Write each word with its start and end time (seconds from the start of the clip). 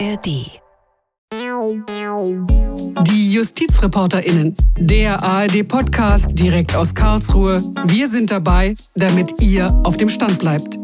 ARD. 0.00 0.60
Die 3.06 3.32
JustizreporterInnen, 3.32 4.56
der 4.76 5.22
ARD-Podcast 5.22 6.30
direkt 6.32 6.74
aus 6.74 6.94
Karlsruhe. 6.94 7.60
Wir 7.86 8.08
sind 8.08 8.30
dabei, 8.30 8.74
damit 8.96 9.40
ihr 9.40 9.68
auf 9.84 9.96
dem 9.96 10.08
Stand 10.08 10.40
bleibt. 10.40 10.74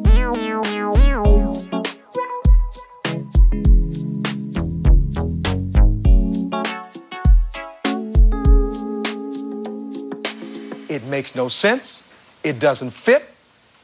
It 10.89 11.09
makes 11.09 11.35
no 11.35 11.49
sense. 11.49 12.03
It 12.45 12.63
doesn't 12.63 12.93
fit. 12.93 13.23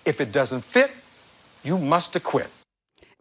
If 0.07 0.21
it 0.21 0.33
doesn't 0.33 0.63
fit, 0.63 0.91
you 1.65 1.79
must 1.79 2.15
acquit. 2.15 2.47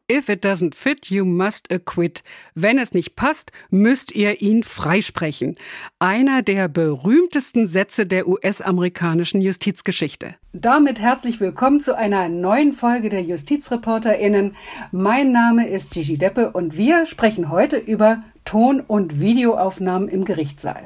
If 0.08 0.30
it 0.30 0.46
doesn't 0.46 0.76
fit, 0.76 1.10
you 1.10 1.26
must 1.26 1.74
acquit. 1.74 2.22
Wenn 2.54 2.78
es 2.78 2.94
nicht 2.94 3.16
passt, 3.16 3.52
müsst 3.72 4.16
ihr 4.16 4.40
ihn 4.40 4.62
freisprechen. 4.62 5.56
Einer 5.98 6.44
der 6.44 6.68
berühmtesten 6.68 7.66
Sätze 7.66 8.06
der 8.06 8.28
US-amerikanischen 8.28 9.42
Justizgeschichte. 9.42 10.36
Damit 10.54 11.00
herzlich 11.00 11.40
willkommen 11.40 11.80
zu 11.80 11.98
einer 11.98 12.30
neuen 12.30 12.72
Folge 12.72 13.10
der 13.10 13.24
JustizreporterInnen. 13.24 14.56
Mein 14.92 15.32
Name 15.32 15.68
ist 15.68 15.94
Gigi 15.94 16.20
Deppe 16.20 16.52
und 16.52 16.78
wir 16.78 17.08
sprechen 17.08 17.50
heute 17.50 17.78
über 17.78 18.24
Ton- 18.44 18.82
und 18.82 19.20
Videoaufnahmen 19.20 20.08
im 20.08 20.24
Gerichtssaal. 20.24 20.86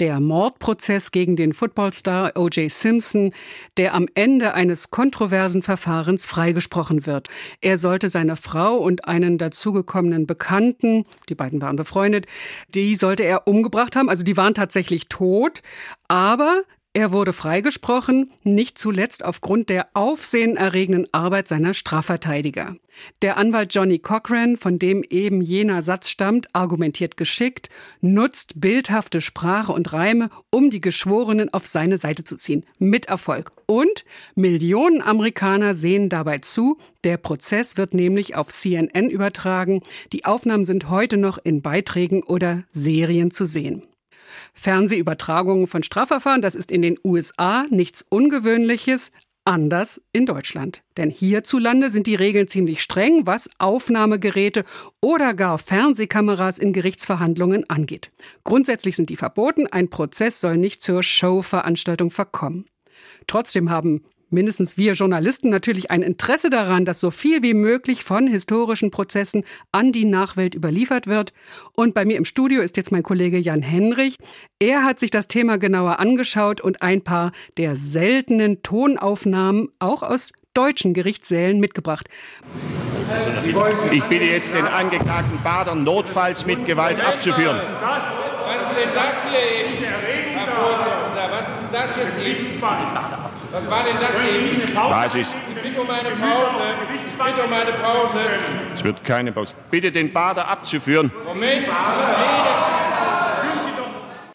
Der 0.00 0.20
Mordprozess 0.20 1.10
gegen 1.10 1.36
den 1.36 1.52
Footballstar 1.52 2.32
O.J. 2.36 2.70
Simpson, 2.70 3.32
der 3.76 3.94
am 3.94 4.06
Ende 4.14 4.54
eines 4.54 4.90
kontroversen 4.90 5.62
Verfahrens 5.62 6.26
freigesprochen 6.26 7.06
wird. 7.06 7.28
Er 7.60 7.78
sollte 7.78 8.08
seine 8.08 8.36
Frau 8.36 8.76
und 8.76 9.06
einen 9.06 9.38
dazugekommenen 9.38 10.26
Bekannten, 10.26 11.04
die 11.28 11.34
beiden 11.34 11.62
waren 11.62 11.76
befreundet, 11.76 12.26
die 12.74 12.94
sollte 12.94 13.24
er 13.24 13.46
umgebracht 13.46 13.96
haben. 13.96 14.08
Also 14.08 14.24
die 14.24 14.36
waren 14.36 14.54
tatsächlich 14.54 15.08
tot. 15.08 15.62
Aber 16.08 16.62
er 16.94 17.12
wurde 17.12 17.32
freigesprochen, 17.32 18.32
nicht 18.42 18.78
zuletzt 18.78 19.24
aufgrund 19.24 19.68
der 19.68 19.88
aufsehenerregenden 19.94 21.06
Arbeit 21.12 21.46
seiner 21.46 21.74
Strafverteidiger. 21.74 22.76
Der 23.22 23.36
Anwalt 23.36 23.72
Johnny 23.72 23.98
Cochran, 23.98 24.56
von 24.56 24.78
dem 24.78 25.04
eben 25.08 25.40
jener 25.40 25.82
Satz 25.82 26.08
stammt, 26.08 26.48
argumentiert 26.54 27.16
geschickt, 27.16 27.68
nutzt 28.00 28.60
bildhafte 28.60 29.20
Sprache 29.20 29.70
und 29.72 29.92
Reime, 29.92 30.30
um 30.50 30.70
die 30.70 30.80
Geschworenen 30.80 31.52
auf 31.52 31.66
seine 31.66 31.98
Seite 31.98 32.24
zu 32.24 32.36
ziehen. 32.36 32.64
Mit 32.78 33.06
Erfolg. 33.06 33.52
Und 33.66 34.04
Millionen 34.34 35.02
Amerikaner 35.02 35.74
sehen 35.74 36.08
dabei 36.08 36.38
zu. 36.38 36.78
Der 37.04 37.18
Prozess 37.18 37.76
wird 37.76 37.94
nämlich 37.94 38.34
auf 38.34 38.48
CNN 38.48 39.10
übertragen. 39.10 39.82
Die 40.12 40.24
Aufnahmen 40.24 40.64
sind 40.64 40.88
heute 40.88 41.18
noch 41.18 41.38
in 41.38 41.62
Beiträgen 41.62 42.22
oder 42.22 42.64
Serien 42.72 43.30
zu 43.30 43.44
sehen. 43.44 43.84
Fernsehübertragungen 44.58 45.66
von 45.66 45.82
Strafverfahren, 45.82 46.42
das 46.42 46.54
ist 46.54 46.72
in 46.72 46.82
den 46.82 46.96
USA 47.04 47.64
nichts 47.70 48.04
Ungewöhnliches, 48.08 49.12
anders 49.44 50.02
in 50.12 50.26
Deutschland. 50.26 50.82
Denn 50.96 51.10
hierzulande 51.10 51.88
sind 51.88 52.06
die 52.06 52.16
Regeln 52.16 52.48
ziemlich 52.48 52.82
streng, 52.82 53.26
was 53.26 53.48
Aufnahmegeräte 53.58 54.64
oder 55.00 55.32
gar 55.32 55.58
Fernsehkameras 55.58 56.58
in 56.58 56.74
Gerichtsverhandlungen 56.74 57.70
angeht. 57.70 58.10
Grundsätzlich 58.44 58.96
sind 58.96 59.08
die 59.08 59.16
verboten, 59.16 59.66
ein 59.66 59.88
Prozess 59.88 60.40
soll 60.40 60.58
nicht 60.58 60.82
zur 60.82 61.02
Showveranstaltung 61.02 62.10
verkommen. 62.10 62.66
Trotzdem 63.26 63.70
haben 63.70 64.02
mindestens 64.30 64.76
wir 64.76 64.92
Journalisten 64.92 65.50
natürlich 65.50 65.90
ein 65.90 66.02
Interesse 66.02 66.50
daran, 66.50 66.84
dass 66.84 67.00
so 67.00 67.10
viel 67.10 67.42
wie 67.42 67.54
möglich 67.54 68.04
von 68.04 68.26
historischen 68.26 68.90
Prozessen 68.90 69.44
an 69.72 69.92
die 69.92 70.04
Nachwelt 70.04 70.54
überliefert 70.54 71.06
wird. 71.06 71.32
Und 71.74 71.94
bei 71.94 72.04
mir 72.04 72.16
im 72.16 72.24
Studio 72.24 72.62
ist 72.62 72.76
jetzt 72.76 72.92
mein 72.92 73.02
Kollege 73.02 73.38
Jan 73.38 73.62
Henrich. 73.62 74.16
Er 74.58 74.84
hat 74.84 75.00
sich 75.00 75.10
das 75.10 75.28
Thema 75.28 75.58
genauer 75.58 75.98
angeschaut 76.00 76.60
und 76.60 76.82
ein 76.82 77.02
paar 77.02 77.32
der 77.56 77.76
seltenen 77.76 78.62
Tonaufnahmen 78.62 79.68
auch 79.78 80.02
aus 80.02 80.32
deutschen 80.54 80.92
Gerichtssälen 80.92 81.60
mitgebracht. 81.60 82.08
Ich 83.92 84.04
bitte 84.04 84.24
jetzt 84.24 84.52
den 84.52 84.66
Angeklagten 84.66 85.42
Bader 85.42 85.74
notfalls 85.74 86.44
mit 86.44 86.66
Gewalt 86.66 87.00
abzuführen. 87.00 87.60
Was 87.80 88.70
ist 88.70 88.76
denn 88.76 88.88
das 88.94 89.14
hier 89.30 89.88
Herr 89.88 90.46
Vorsitzender? 90.56 91.30
Was 91.30 91.40
ist 91.40 91.58
denn 91.62 91.72
das 91.72 91.96
jetzt? 91.96 93.17
Was 93.50 93.70
war 93.70 93.82
denn 93.82 93.96
das 94.00 94.10
eben? 94.28 94.74
Was 94.74 95.14
ist? 95.14 95.34
Ich 95.34 95.62
bitte 95.62 95.80
um 95.80 95.88
eine 95.88 96.10
Pause. 96.10 96.64
Ich 96.94 97.24
bitte 97.24 97.44
um 97.46 97.52
eine 97.52 97.72
Pause. 97.72 98.20
Es 98.74 98.84
wird 98.84 99.02
keine 99.04 99.32
Pause. 99.32 99.54
Bitte 99.70 99.90
den 99.90 100.12
Bader 100.12 100.46
abzuführen. 100.46 101.10
Moment. 101.24 101.66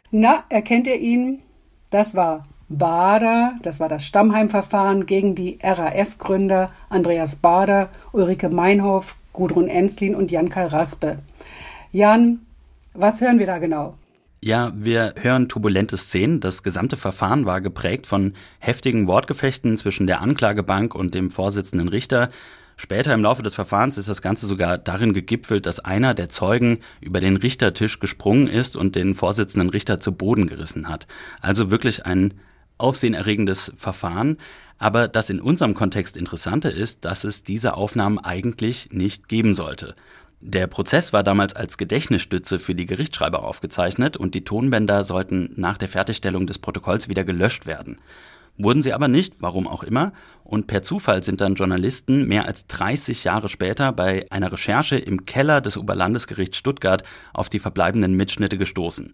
Na, 0.10 0.44
erkennt 0.50 0.88
ihr 0.88 1.00
ihn? 1.00 1.44
Das 1.92 2.16
war 2.16 2.44
Bader, 2.70 3.54
das 3.62 3.80
war 3.80 3.88
das 3.88 4.04
Stammheimverfahren 4.04 5.06
gegen 5.06 5.36
die 5.36 5.60
RAF-Gründer 5.62 6.72
Andreas 6.90 7.36
Bader, 7.36 7.90
Ulrike 8.14 8.50
Meinhof, 8.50 9.16
Gudrun 9.32 9.68
Enslin 9.68 10.16
und 10.16 10.32
Jan-Karl 10.32 10.68
Raspe. 10.68 11.20
Jan, 11.92 12.40
was 12.94 13.22
hören 13.22 13.38
wir 13.38 13.46
da 13.46 13.60
genau? 13.60 13.94
Ja, 14.46 14.74
wir 14.76 15.14
hören 15.22 15.48
turbulente 15.48 15.96
Szenen. 15.96 16.42
Das 16.42 16.64
gesamte 16.64 16.98
Verfahren 16.98 17.46
war 17.46 17.62
geprägt 17.62 18.06
von 18.06 18.34
heftigen 18.60 19.08
Wortgefechten 19.08 19.78
zwischen 19.78 20.06
der 20.06 20.20
Anklagebank 20.20 20.96
und 20.96 21.14
dem 21.14 21.32
Vorsitzenden 21.32 21.88
Richter. 21.88 22.30
Später 22.76 23.14
im 23.14 23.22
Laufe 23.22 23.42
des 23.42 23.56
Verfahrens 23.56 23.98
ist 23.98 24.10
das 24.10 24.22
Ganze 24.22 24.46
sogar 24.46 24.78
darin 24.78 25.14
gegipfelt, 25.14 25.66
dass 25.66 25.80
einer 25.80 26.14
der 26.14 26.28
Zeugen 26.28 26.80
über 27.00 27.22
den 27.22 27.38
Richtertisch 27.38 28.02
gesprungen 28.02 28.48
ist 28.48 28.76
und 28.76 28.98
den 28.98 29.16
Vorsitzenden 29.16 29.70
Richter 29.70 30.02
zu 30.02 30.12
Boden 30.12 30.48
gerissen 30.48 30.90
hat. 30.90 31.08
Also 31.40 31.72
wirklich 31.72 32.06
ein 32.06 32.34
aufsehenerregendes 32.78 33.72
Verfahren. 33.78 34.36
Aber 34.78 35.08
das 35.08 35.30
in 35.30 35.40
unserem 35.40 35.74
Kontext 35.74 36.18
Interessante 36.18 36.68
ist, 36.68 37.06
dass 37.06 37.24
es 37.24 37.46
diese 37.46 37.76
Aufnahmen 37.76 38.20
eigentlich 38.20 38.90
nicht 38.92 39.30
geben 39.30 39.56
sollte. 39.56 39.96
Der 40.46 40.68
Prozess 40.68 41.14
war 41.14 41.24
damals 41.24 41.56
als 41.56 41.78
Gedächtnisstütze 41.78 42.60
für 42.60 42.76
die 42.76 42.86
Gerichtsschreiber 42.86 43.44
aufgezeichnet 43.44 44.18
und 44.18 44.36
die 44.36 44.44
Tonbänder 44.44 45.06
sollten 45.06 45.54
nach 45.56 45.78
der 45.78 45.88
Fertigstellung 45.88 46.48
des 46.48 46.60
Protokolls 46.60 47.08
wieder 47.08 47.24
gelöscht 47.24 47.66
werden. 47.66 47.96
Wurden 48.58 48.84
sie 48.84 48.92
aber 48.92 49.08
nicht, 49.08 49.36
warum 49.40 49.70
auch 49.70 49.84
immer, 49.84 50.12
und 50.44 50.68
per 50.68 50.84
Zufall 50.84 51.24
sind 51.24 51.40
dann 51.40 51.56
Journalisten 51.56 52.28
mehr 52.28 52.46
als 52.46 52.68
30 52.68 53.24
Jahre 53.24 53.48
später 53.48 53.94
bei 53.94 54.26
einer 54.32 54.52
Recherche 54.52 54.98
im 54.98 55.26
Keller 55.26 55.62
des 55.62 55.78
Oberlandesgerichts 55.78 56.58
Stuttgart 56.58 57.04
auf 57.34 57.48
die 57.48 57.60
verbleibenden 57.60 58.14
Mitschnitte 58.14 58.58
gestoßen. 58.58 59.14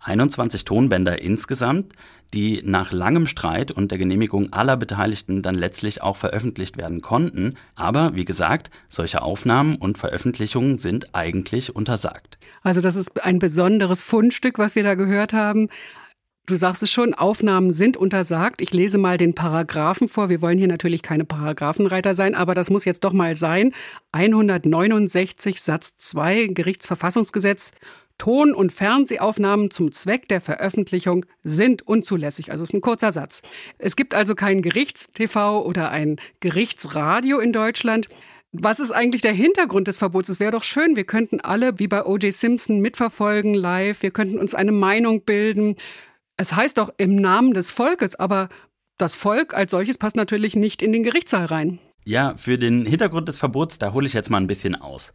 21 0.00 0.64
Tonbänder 0.64 1.20
insgesamt, 1.20 1.92
die 2.34 2.62
nach 2.64 2.92
langem 2.92 3.26
Streit 3.26 3.70
und 3.70 3.90
der 3.90 3.98
Genehmigung 3.98 4.52
aller 4.52 4.76
Beteiligten 4.76 5.42
dann 5.42 5.54
letztlich 5.54 6.02
auch 6.02 6.16
veröffentlicht 6.16 6.76
werden 6.76 7.00
konnten. 7.00 7.56
Aber 7.74 8.14
wie 8.14 8.24
gesagt, 8.24 8.70
solche 8.88 9.22
Aufnahmen 9.22 9.76
und 9.76 9.98
Veröffentlichungen 9.98 10.78
sind 10.78 11.14
eigentlich 11.14 11.74
untersagt. 11.74 12.38
Also 12.62 12.80
das 12.80 12.96
ist 12.96 13.24
ein 13.24 13.38
besonderes 13.38 14.02
Fundstück, 14.02 14.58
was 14.58 14.74
wir 14.74 14.82
da 14.82 14.94
gehört 14.94 15.32
haben. 15.32 15.68
Du 16.46 16.56
sagst 16.56 16.82
es 16.82 16.90
schon, 16.90 17.14
Aufnahmen 17.14 17.72
sind 17.72 17.96
untersagt. 17.96 18.60
Ich 18.60 18.72
lese 18.72 18.98
mal 18.98 19.16
den 19.16 19.34
Paragraphen 19.34 20.08
vor. 20.08 20.30
Wir 20.30 20.42
wollen 20.42 20.58
hier 20.58 20.66
natürlich 20.66 21.02
keine 21.02 21.24
Paragraphenreiter 21.24 22.14
sein, 22.14 22.34
aber 22.34 22.54
das 22.54 22.70
muss 22.70 22.84
jetzt 22.84 23.04
doch 23.04 23.12
mal 23.12 23.36
sein. 23.36 23.72
169 24.12 25.60
Satz 25.60 25.96
2 25.96 26.48
Gerichtsverfassungsgesetz 26.48 27.72
Ton- 28.20 28.52
und 28.52 28.70
Fernsehaufnahmen 28.70 29.70
zum 29.70 29.92
Zweck 29.92 30.28
der 30.28 30.42
Veröffentlichung 30.42 31.24
sind 31.42 31.88
unzulässig. 31.88 32.52
Also 32.52 32.64
ist 32.64 32.74
ein 32.74 32.82
kurzer 32.82 33.12
Satz. 33.12 33.40
Es 33.78 33.96
gibt 33.96 34.14
also 34.14 34.34
kein 34.34 34.60
Gerichtstv 34.60 35.36
oder 35.64 35.90
ein 35.90 36.16
Gerichtsradio 36.40 37.38
in 37.38 37.54
Deutschland. 37.54 38.08
Was 38.52 38.78
ist 38.78 38.90
eigentlich 38.90 39.22
der 39.22 39.32
Hintergrund 39.32 39.88
des 39.88 39.96
Verbots? 39.96 40.28
Es 40.28 40.40
wäre 40.40 40.50
doch 40.50 40.64
schön, 40.64 40.96
wir 40.96 41.04
könnten 41.04 41.40
alle 41.40 41.78
wie 41.78 41.86
bei 41.86 42.04
O.J. 42.04 42.32
Simpson 42.34 42.80
mitverfolgen 42.80 43.54
live, 43.54 44.02
wir 44.02 44.10
könnten 44.10 44.38
uns 44.38 44.54
eine 44.54 44.72
Meinung 44.72 45.22
bilden. 45.22 45.76
Es 46.40 46.56
heißt 46.56 46.78
doch 46.78 46.88
im 46.96 47.16
Namen 47.16 47.52
des 47.52 47.70
Volkes, 47.70 48.14
aber 48.14 48.48
das 48.96 49.14
Volk 49.14 49.52
als 49.52 49.72
solches 49.72 49.98
passt 49.98 50.16
natürlich 50.16 50.56
nicht 50.56 50.80
in 50.80 50.90
den 50.90 51.02
Gerichtssaal 51.02 51.44
rein. 51.44 51.80
Ja, 52.06 52.32
für 52.38 52.56
den 52.56 52.86
Hintergrund 52.86 53.28
des 53.28 53.36
Verbots, 53.36 53.76
da 53.76 53.92
hole 53.92 54.06
ich 54.06 54.14
jetzt 54.14 54.30
mal 54.30 54.38
ein 54.38 54.46
bisschen 54.46 54.74
aus. 54.74 55.12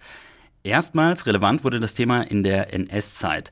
Erstmals 0.61 1.25
relevant 1.25 1.63
wurde 1.63 1.79
das 1.79 1.95
Thema 1.95 2.21
in 2.21 2.43
der 2.43 2.75
NS-Zeit. 2.75 3.51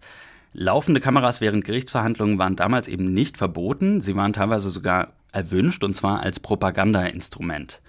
Laufende 0.51 1.01
Kameras 1.01 1.41
während 1.41 1.65
Gerichtsverhandlungen 1.65 2.37
waren 2.37 2.55
damals 2.55 2.87
eben 2.87 3.11
nicht 3.11 3.39
verboten, 3.39 4.01
sie 4.01 4.15
waren 4.15 4.33
teilweise 4.33 4.69
sogar 4.69 5.13
erwünscht 5.31 5.83
und 5.83 5.95
zwar 5.95 6.19
als 6.19 6.39
Propagandainstrument. 6.39 7.81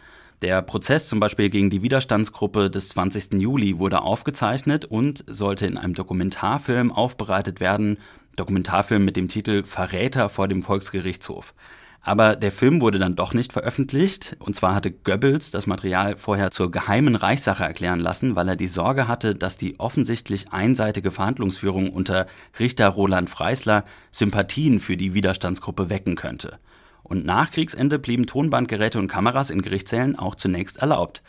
Der 0.44 0.60
Prozess 0.60 1.08
zum 1.08 1.20
Beispiel 1.20 1.48
gegen 1.48 1.70
die 1.70 1.80
Widerstandsgruppe 1.80 2.68
des 2.68 2.90
20. 2.90 3.40
Juli 3.40 3.78
wurde 3.78 4.02
aufgezeichnet 4.02 4.84
und 4.84 5.24
sollte 5.26 5.64
in 5.64 5.78
einem 5.78 5.94
Dokumentarfilm 5.94 6.92
aufbereitet 6.92 7.60
werden, 7.60 7.96
Dokumentarfilm 8.36 9.02
mit 9.06 9.16
dem 9.16 9.28
Titel 9.28 9.64
Verräter 9.64 10.28
vor 10.28 10.46
dem 10.46 10.62
Volksgerichtshof. 10.62 11.54
Aber 12.02 12.36
der 12.36 12.52
Film 12.52 12.82
wurde 12.82 12.98
dann 12.98 13.16
doch 13.16 13.32
nicht 13.32 13.54
veröffentlicht. 13.54 14.36
Und 14.38 14.54
zwar 14.54 14.74
hatte 14.74 14.90
Goebbels 14.90 15.50
das 15.50 15.66
Material 15.66 16.18
vorher 16.18 16.50
zur 16.50 16.70
geheimen 16.70 17.16
Reichssache 17.16 17.64
erklären 17.64 18.00
lassen, 18.00 18.36
weil 18.36 18.46
er 18.46 18.56
die 18.56 18.68
Sorge 18.68 19.08
hatte, 19.08 19.34
dass 19.34 19.56
die 19.56 19.80
offensichtlich 19.80 20.52
einseitige 20.52 21.10
Verhandlungsführung 21.10 21.88
unter 21.88 22.26
Richter 22.58 22.88
Roland 22.88 23.30
Freisler 23.30 23.86
Sympathien 24.12 24.78
für 24.78 24.98
die 24.98 25.14
Widerstandsgruppe 25.14 25.88
wecken 25.88 26.16
könnte. 26.16 26.58
Und 27.04 27.24
nach 27.24 27.52
Kriegsende 27.52 27.98
blieben 27.98 28.26
Tonbandgeräte 28.26 28.98
und 28.98 29.08
Kameras 29.08 29.50
in 29.50 29.62
Gerichtssälen 29.62 30.18
auch 30.18 30.34
zunächst 30.34 30.78
erlaubt. 30.78 31.22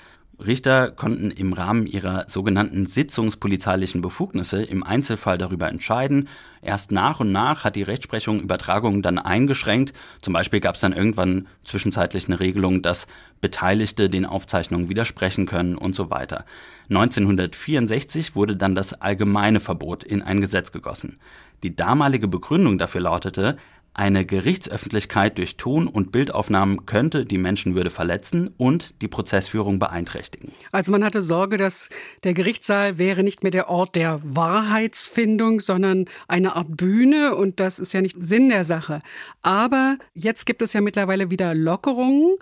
Richter 0.44 0.92
konnten 0.92 1.31
im 1.31 1.54
Rahmen 1.54 1.88
ihrer 1.88 2.25
sogenannten 2.27 2.88
sitzungspolizeilichen 2.88 4.01
Befugnisse 4.01 4.63
im 4.63 4.83
Einzelfall 4.83 5.38
darüber 5.38 5.69
entscheiden. 5.69 6.27
Erst 6.62 6.92
nach 6.92 7.22
und 7.22 7.31
nach 7.31 7.63
hat 7.63 7.77
die 7.77 7.83
Rechtsprechung 7.83 8.42
Übertragungen 8.42 9.01
dann 9.01 9.18
eingeschränkt. 9.18 9.94
Zum 10.22 10.33
Beispiel 10.33 10.60
gab 10.60 10.75
es 10.75 10.81
dann 10.81 10.92
irgendwann 10.92 11.48
zwischenzeitlich 11.63 12.28
eine 12.28 12.39
Regelung, 12.39 12.81
dass 12.81 13.07
Beteiligte 13.39 14.10
den 14.10 14.25
Aufzeichnungen 14.25 14.89
widersprechen 14.89 15.45
können 15.45 15.78
und 15.78 15.95
so 15.95 16.10
weiter. 16.10 16.44
1964 16.89 18.36
wurde 18.36 18.57
dann 18.57 18.75
das 18.75 18.94
allgemeine 18.94 19.62
Verbot 19.62 20.04
in 20.04 20.21
ein 20.21 20.42
Gesetz 20.42 20.74
gegossen. 20.74 21.18
Die 21.63 21.75
damalige 21.75 22.28
Begründung 22.28 22.78
dafür 22.78 23.01
lautete, 23.01 23.56
eine 23.95 24.25
Gerichtsöffentlichkeit 24.25 25.38
durch 25.38 25.56
Ton- 25.56 25.88
und 25.88 26.12
Bildaufnahmen 26.12 26.86
könnte 26.86 27.25
die 27.25 27.38
Menschenwürde 27.38 27.89
verletzen 27.89 28.53
und 28.57 28.94
die 29.01 29.07
Prozessführung 29.07 29.80
beeinträchtigen. 29.80 30.51
Also 30.74 30.92
man 30.92 31.03
hatte 31.03 31.21
Sorge, 31.21 31.56
dass 31.56 31.89
der 32.25 32.33
Gerichtssaal 32.33 32.97
wäre 32.97 33.24
nicht 33.24 33.42
mehr 33.42 33.51
der 33.51 33.69
Ort 33.69 33.95
der 33.95 34.19
Wahrheitsfindung, 34.24 35.62
sondern 35.62 36.06
eine 36.27 36.57
Art 36.57 36.75
Bühne 36.75 37.36
und 37.36 37.62
das 37.62 37.80
ist 37.80 37.94
ja 37.94 38.01
nicht 38.01 38.18
Sinn 38.19 38.50
der 38.50 38.65
Sache. 38.65 39.01
Aber 39.42 39.97
jetzt 40.13 40.45
gibt 40.45 40.62
es 40.62 40.74
ja 40.74 40.81
mittlerweile 40.81 41.31
wieder 41.31 41.56
Lockerungen. 41.56 42.36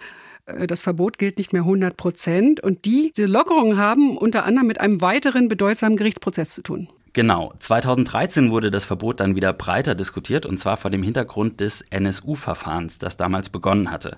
Äh, 0.48 0.66
das 0.66 0.82
Verbot 0.82 1.20
gilt 1.20 1.38
nicht 1.38 1.54
mehr 1.54 1.62
100 1.62 1.96
Prozent 1.96 2.62
und 2.62 2.86
diese 2.86 3.26
Lockerungen 3.26 3.78
haben 3.78 4.18
unter 4.18 4.46
anderem 4.46 4.68
mit 4.68 4.82
einem 4.82 5.02
weiteren 5.02 5.50
bedeutsamen 5.50 5.98
Gerichtsprozess 5.98 6.56
zu 6.56 6.64
tun. 6.64 6.90
Genau, 7.16 7.54
2013 7.60 8.50
wurde 8.50 8.72
das 8.72 8.86
Verbot 8.86 9.20
dann 9.20 9.36
wieder 9.36 9.54
breiter 9.54 9.94
diskutiert 9.94 10.48
und 10.48 10.60
zwar 10.60 10.78
vor 10.78 10.90
dem 10.90 11.04
Hintergrund 11.04 11.60
des 11.60 11.82
NSU-Verfahrens, 11.92 12.98
das 12.98 13.18
damals 13.18 13.50
begonnen 13.50 13.92
hatte. 13.92 14.18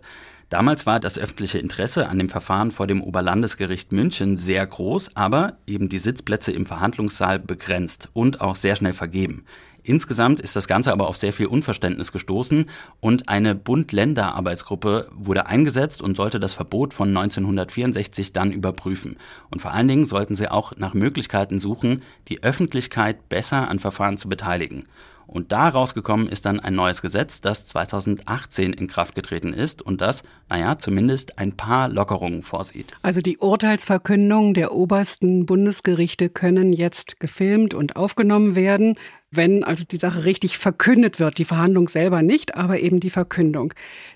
Damals 0.49 0.85
war 0.85 1.01
das 1.01 1.17
öffentliche 1.17 1.59
Interesse 1.59 2.07
an 2.07 2.19
dem 2.19 2.29
Verfahren 2.29 2.71
vor 2.71 2.87
dem 2.87 3.01
Oberlandesgericht 3.03 3.91
München 3.91 4.37
sehr 4.37 4.65
groß, 4.65 5.17
aber 5.17 5.57
eben 5.67 5.89
die 5.89 5.99
Sitzplätze 5.99 6.53
im 6.53 6.65
Verhandlungssaal 6.65 7.37
begrenzt 7.37 8.07
und 8.13 8.39
auch 8.39 8.55
sehr 8.55 8.77
schnell 8.77 8.93
vergeben. 8.93 9.43
Insgesamt 9.87 10.39
ist 10.39 10.55
das 10.55 10.67
Ganze 10.67 10.91
aber 10.91 11.07
auf 11.07 11.15
sehr 11.15 11.31
viel 11.31 11.45
Unverständnis 11.45 12.11
gestoßen 12.11 12.67
und 13.01 13.29
eine 13.29 13.53
Bund-Länder-Arbeitsgruppe 13.53 15.11
wurde 15.13 15.45
eingesetzt 15.45 16.01
und 16.01 16.17
sollte 16.17 16.39
das 16.39 16.55
Verbot 16.55 16.95
von 16.95 17.09
1964 17.09 18.33
dann 18.33 18.51
überprüfen. 18.51 19.17
Und 19.51 19.61
vor 19.61 19.73
allen 19.73 19.87
Dingen 19.87 20.07
sollten 20.07 20.35
sie 20.35 20.49
auch 20.49 20.75
nach 20.75 20.95
Möglichkeiten 20.95 21.59
suchen, 21.59 22.01
die 22.29 22.41
Öffentlichkeit 22.41 23.29
besser 23.29 23.69
an 23.69 23.77
Verfahren 23.77 24.17
zu 24.17 24.27
beteiligen. 24.27 24.87
Und 25.27 25.51
da 25.51 25.69
rausgekommen 25.69 26.27
ist 26.27 26.45
dann 26.45 26.59
ein 26.59 26.75
neues 26.75 27.01
Gesetz, 27.01 27.41
das 27.41 27.67
2018 27.67 28.73
in 28.73 28.87
Kraft 28.87 29.15
getreten 29.15 29.53
ist 29.53 29.81
und 29.81 30.01
das, 30.01 30.23
naja, 30.49 30.77
zumindest 30.77 31.39
ein 31.39 31.57
paar 31.57 31.89
Lockerungen 31.89 32.43
vorsieht. 32.43 32.93
Also 33.01 33.21
die 33.21 33.37
Urteilsverkündungen 33.37 34.53
der 34.53 34.73
obersten 34.73 35.45
Bundesgerichte 35.45 36.29
können 36.29 36.73
jetzt 36.73 37.19
gefilmt 37.19 37.73
und 37.73 37.95
aufgenommen 37.95 38.55
werden, 38.55 38.95
wenn 39.31 39.63
also 39.63 39.83
die 39.83 39.97
Sache 39.97 40.25
richtig 40.25 40.57
verkündet 40.57 41.19
wird. 41.19 41.37
Die 41.37 41.45
Verhandlung 41.45 41.87
selber 41.89 42.21
nicht, 42.21 42.55
aber 42.55 42.79
eben 42.79 42.99
die 42.99 43.09
Verkündung. 43.09 43.73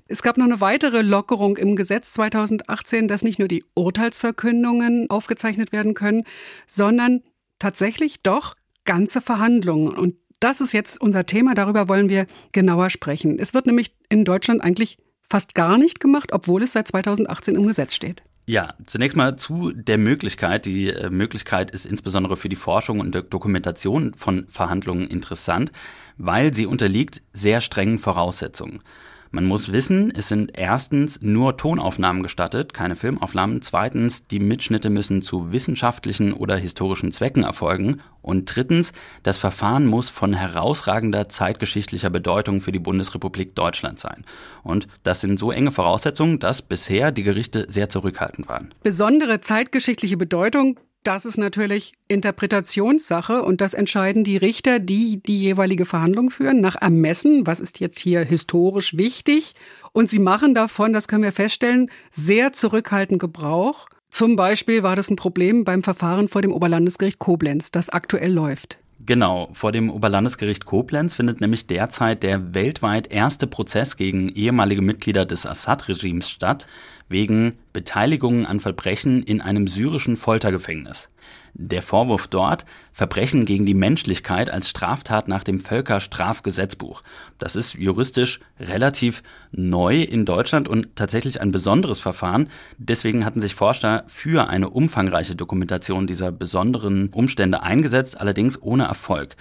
Es 0.08 0.22
gab 0.22 0.38
noch 0.38 0.46
eine 0.46 0.62
weitere 0.62 1.02
Lockerung 1.02 1.58
im 1.58 1.76
Gesetz 1.76 2.14
2018, 2.14 3.08
dass 3.08 3.24
nicht 3.24 3.40
nur 3.40 3.48
die 3.48 3.66
Urteilsverkündungen 3.74 5.10
aufgezeichnet 5.10 5.72
werden 5.72 5.94
können, 5.94 6.24
sondern 6.68 7.22
tatsächlich 7.58 8.22
doch 8.24 8.56
ganze 8.86 9.22
Verhandlungen. 9.22 9.90
Und 9.96 10.16
das 10.40 10.62
ist 10.62 10.74
jetzt 10.74 11.02
unser 11.02 11.26
Thema, 11.26 11.54
darüber 11.54 11.88
wollen 11.88 12.10
wir 12.10 12.28
genauer 12.52 12.90
sprechen. 12.90 13.40
Es 13.40 13.54
wird 13.54 13.66
nämlich 13.66 13.94
in 14.10 14.26
Deutschland 14.26 14.62
eigentlich 14.62 14.98
fast 15.24 15.56
gar 15.56 15.78
nicht 15.78 16.00
gemacht, 16.00 16.32
obwohl 16.34 16.64
es 16.64 16.74
seit 16.74 16.88
2018 16.88 17.56
im 17.56 17.68
Gesetz 17.68 17.94
steht. 17.94 18.24
Ja, 18.50 18.74
zunächst 18.88 19.16
mal 19.16 19.36
zu 19.36 19.72
der 19.74 20.00
Möglichkeit. 20.00 20.66
Die 20.66 20.90
äh, 20.90 21.12
Möglichkeit 21.12 21.70
ist 21.70 21.86
insbesondere 21.86 22.36
für 22.36 22.50
die 22.50 22.56
Forschung 22.56 23.00
und 23.00 23.14
Dokumentation 23.32 24.16
von 24.16 24.48
Verhandlungen 24.48 25.08
interessant, 25.08 25.72
weil 26.18 26.52
sie 26.56 26.66
unterliegt 26.66 27.22
sehr 27.32 27.62
strengen 27.62 28.00
Voraussetzungen. 28.00 28.82
Man 29.32 29.46
muss 29.46 29.72
wissen, 29.72 30.12
es 30.16 30.28
sind 30.28 30.58
erstens 30.58 31.22
nur 31.22 31.56
Tonaufnahmen 31.56 32.24
gestattet, 32.24 32.74
keine 32.74 32.96
Filmaufnahmen. 32.96 33.62
Zweitens, 33.62 34.26
die 34.26 34.40
Mitschnitte 34.40 34.90
müssen 34.90 35.22
zu 35.22 35.52
wissenschaftlichen 35.52 36.34
oder 36.34 36.58
historischen 36.58 37.12
Zwecken 37.12 37.44
erfolgen. 37.44 38.02
Und 38.24 38.46
drittens, 38.46 38.92
das 39.22 39.38
Verfahren 39.38 39.86
muss 39.86 40.10
von 40.10 40.34
herausragender 40.34 41.30
zeitgeschichtlicher 41.30 42.10
Bedeutung 42.10 42.60
für 42.62 42.72
die 42.72 42.80
Bundesrepublik 42.80 43.54
Deutschland 43.54 44.00
sein. 44.00 44.26
Und 44.64 44.88
das 45.04 45.22
sind 45.22 45.38
so 45.38 45.52
enge 45.52 45.72
Voraussetzungen, 45.72 46.40
dass 46.40 46.64
bisher 46.64 47.12
die 47.12 47.24
Gerichte 47.24 47.68
sehr 47.70 47.88
zurückhaltend 47.88 48.48
waren. 48.48 48.74
Besondere 48.82 49.42
zeitgeschichtliche 49.42 50.18
Bedeutung 50.18 50.80
das 51.04 51.26
ist 51.26 51.38
natürlich 51.38 51.94
Interpretationssache 52.08 53.42
und 53.42 53.62
das 53.62 53.74
entscheiden 53.74 54.24
die 54.24 54.38
Richter, 54.38 54.80
die 54.80 55.22
die 55.24 55.38
jeweilige 55.38 55.86
Verhandlung 55.86 56.30
führen, 56.30 56.60
nach 56.60 56.76
Ermessen, 56.76 57.48
was 57.48 57.60
ist 57.60 57.80
jetzt 57.80 58.00
hier 58.00 58.24
historisch 58.24 58.98
wichtig. 58.98 59.56
Und 59.94 60.10
sie 60.10 60.20
machen 60.20 60.54
davon, 60.54 60.94
das 60.94 61.08
können 61.08 61.24
wir 61.24 61.32
feststellen, 61.32 61.90
sehr 62.12 62.52
zurückhaltend 62.52 63.20
Gebrauch. 63.20 63.88
Zum 64.12 64.36
Beispiel 64.36 64.84
war 64.84 64.96
das 64.96 65.10
ein 65.10 65.16
Problem 65.16 65.64
beim 65.64 65.84
Verfahren 65.84 66.28
vor 66.28 66.42
dem 66.42 66.52
Oberlandesgericht 66.52 67.20
Koblenz, 67.20 67.72
das 67.72 67.90
aktuell 67.90 68.34
läuft. 68.34 68.80
Genau, 69.06 69.50
vor 69.54 69.72
dem 69.72 69.90
Oberlandesgericht 69.90 70.66
Koblenz 70.66 71.16
findet 71.16 71.40
nämlich 71.40 71.68
derzeit 71.68 72.22
der 72.22 72.54
weltweit 72.54 73.08
erste 73.12 73.48
Prozess 73.48 73.96
gegen 73.96 74.28
ehemalige 74.30 74.82
Mitglieder 74.82 75.26
des 75.26 75.46
Assad-Regimes 75.46 76.30
statt 76.30 76.68
wegen 77.08 77.58
Beteiligung 77.72 78.46
an 78.46 78.60
Verbrechen 78.60 79.24
in 79.24 79.42
einem 79.42 79.68
syrischen 79.68 80.18
Foltergefängnis. 80.18 81.10
Der 81.54 81.82
Vorwurf 81.82 82.28
dort 82.28 82.66
Verbrechen 82.94 83.46
gegen 83.46 83.66
die 83.66 83.74
Menschlichkeit 83.74 84.50
als 84.50 84.70
Straftat 84.70 85.28
nach 85.28 85.44
dem 85.44 85.60
Völkerstrafgesetzbuch. 85.60 87.04
Das 87.38 87.56
ist 87.56 87.74
juristisch 87.74 88.40
relativ 88.60 89.24
neu 89.52 90.02
in 90.02 90.26
Deutschland 90.26 90.68
und 90.68 90.96
tatsächlich 90.96 91.42
ein 91.42 91.52
besonderes 91.52 92.00
Verfahren. 92.00 92.50
Deswegen 92.78 93.26
hatten 93.26 93.42
sich 93.42 93.56
Forscher 93.56 94.04
für 94.08 94.50
eine 94.50 94.70
umfangreiche 94.70 95.36
Dokumentation 95.36 96.08
dieser 96.08 96.32
besonderen 96.32 97.10
Umstände 97.10 97.64
eingesetzt, 97.64 98.20
allerdings 98.20 98.62
ohne 98.62 98.86
Erfolg. 98.86 99.36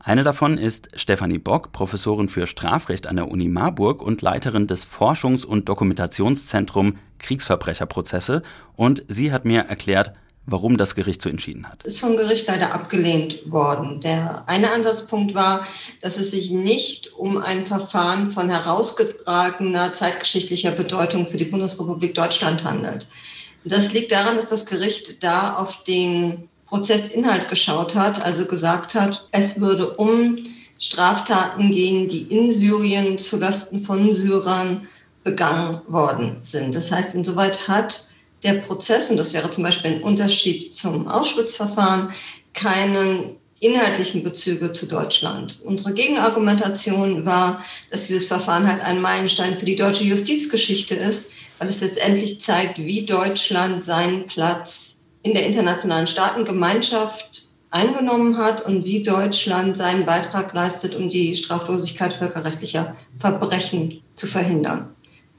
Eine 0.00 0.22
davon 0.22 0.58
ist 0.58 0.88
Stefanie 0.94 1.38
Bock, 1.38 1.72
Professorin 1.72 2.28
für 2.28 2.46
Strafrecht 2.46 3.08
an 3.08 3.16
der 3.16 3.28
Uni 3.28 3.48
Marburg 3.48 4.00
und 4.00 4.22
Leiterin 4.22 4.68
des 4.68 4.86
Forschungs- 4.86 5.44
und 5.44 5.68
Dokumentationszentrums 5.68 6.94
Kriegsverbrecherprozesse. 7.18 8.42
Und 8.76 9.04
sie 9.08 9.32
hat 9.32 9.44
mir 9.44 9.62
erklärt, 9.62 10.12
warum 10.50 10.76
das 10.76 10.94
Gericht 10.94 11.20
so 11.20 11.28
entschieden 11.28 11.68
hat. 11.68 11.82
Ist 11.84 12.00
vom 12.00 12.16
Gericht 12.16 12.46
leider 12.46 12.72
abgelehnt 12.72 13.50
worden. 13.50 14.00
Der 14.00 14.44
eine 14.46 14.70
Ansatzpunkt 14.70 15.34
war, 15.34 15.66
dass 16.00 16.16
es 16.16 16.30
sich 16.30 16.50
nicht 16.50 17.12
um 17.14 17.36
ein 17.36 17.66
Verfahren 17.66 18.32
von 18.32 18.48
herausgetragener 18.48 19.92
zeitgeschichtlicher 19.92 20.70
Bedeutung 20.70 21.26
für 21.26 21.36
die 21.36 21.44
Bundesrepublik 21.44 22.14
Deutschland 22.14 22.64
handelt. 22.64 23.06
Das 23.64 23.92
liegt 23.92 24.12
daran, 24.12 24.36
dass 24.36 24.48
das 24.48 24.64
Gericht 24.64 25.22
da 25.22 25.56
auf 25.56 25.84
den 25.84 26.48
Prozessinhalt 26.66 27.48
geschaut 27.48 27.94
hat, 27.94 28.24
also 28.24 28.46
gesagt 28.46 28.94
hat, 28.94 29.28
es 29.32 29.60
würde 29.60 29.90
um 29.96 30.38
Straftaten 30.78 31.70
gehen, 31.72 32.08
die 32.08 32.22
in 32.22 32.52
Syrien 32.52 33.18
zulasten 33.18 33.82
von 33.82 34.14
Syrern 34.14 34.86
begangen 35.24 35.80
worden 35.88 36.38
sind. 36.42 36.74
Das 36.74 36.90
heißt, 36.90 37.14
insoweit 37.14 37.68
hat 37.68 38.08
der 38.42 38.54
Prozess, 38.54 39.10
und 39.10 39.16
das 39.16 39.32
wäre 39.32 39.50
zum 39.50 39.64
Beispiel 39.64 39.92
ein 39.92 40.02
Unterschied 40.02 40.74
zum 40.74 41.08
Auschwitz-Verfahren, 41.08 42.12
keinen 42.54 43.36
inhaltlichen 43.60 44.22
Bezüge 44.22 44.72
zu 44.72 44.86
Deutschland. 44.86 45.58
Unsere 45.64 45.92
Gegenargumentation 45.92 47.24
war, 47.24 47.64
dass 47.90 48.06
dieses 48.06 48.26
Verfahren 48.26 48.70
halt 48.70 48.82
ein 48.82 49.00
Meilenstein 49.00 49.58
für 49.58 49.64
die 49.64 49.76
deutsche 49.76 50.04
Justizgeschichte 50.04 50.94
ist, 50.94 51.30
weil 51.58 51.68
es 51.68 51.80
letztendlich 51.80 52.40
zeigt, 52.40 52.78
wie 52.78 53.04
Deutschland 53.04 53.82
seinen 53.82 54.26
Platz 54.26 55.02
in 55.22 55.34
der 55.34 55.46
internationalen 55.46 56.06
Staatengemeinschaft 56.06 57.48
eingenommen 57.70 58.38
hat 58.38 58.64
und 58.64 58.84
wie 58.84 59.02
Deutschland 59.02 59.76
seinen 59.76 60.06
Beitrag 60.06 60.54
leistet, 60.54 60.94
um 60.94 61.10
die 61.10 61.34
Straflosigkeit 61.36 62.14
völkerrechtlicher 62.14 62.96
Verbrechen 63.18 64.00
zu 64.16 64.26
verhindern. 64.26 64.88